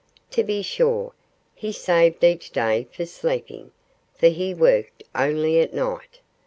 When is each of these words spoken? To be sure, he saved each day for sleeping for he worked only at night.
To 0.31 0.43
be 0.43 0.63
sure, 0.63 1.13
he 1.53 1.71
saved 1.71 2.23
each 2.23 2.49
day 2.49 2.87
for 2.91 3.05
sleeping 3.05 3.71
for 4.15 4.29
he 4.29 4.51
worked 4.51 5.03
only 5.13 5.59
at 5.59 5.75
night. 5.75 6.21